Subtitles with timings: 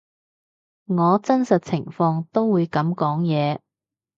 [0.87, 3.59] 我真實情況都會噉講嘢